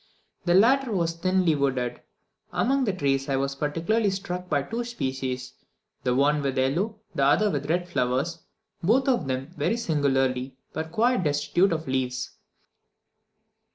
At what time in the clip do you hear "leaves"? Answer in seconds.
11.87-12.31